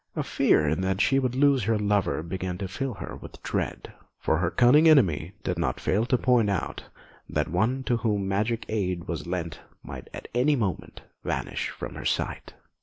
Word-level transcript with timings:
A 0.15 0.23
fear 0.23 0.73
that 0.73 0.99
she 0.99 1.19
would 1.19 1.35
lose 1.35 1.65
her 1.65 1.77
lover 1.77 2.23
began 2.23 2.57
to 2.57 2.67
fill 2.67 2.95
her 2.95 3.15
with 3.17 3.43
dread, 3.43 3.93
for 4.19 4.37
her 4.39 4.49
cunning 4.49 4.89
enemy 4.89 5.33
did 5.43 5.59
not 5.59 5.79
fail 5.79 6.07
to 6.07 6.17
point 6.17 6.49
out 6.49 6.85
that 7.29 7.47
one 7.51 7.83
to 7.83 7.97
whom 7.97 8.27
magic 8.27 8.65
aid 8.67 9.07
was 9.07 9.27
lent 9.27 9.59
might 9.83 10.07
at 10.11 10.27
any 10.33 10.55
moment 10.55 11.01
vanish 11.23 11.69
from 11.69 11.93
her 11.93 12.05
sight. 12.05 12.55